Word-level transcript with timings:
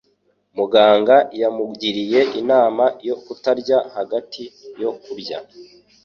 Muganga 0.57 1.15
yamugiriye 1.41 2.21
inama 2.41 2.83
yo 3.07 3.15
kutarya 3.23 3.77
hagati 3.95 4.43
yo 4.81 4.89
kurya 5.03 5.37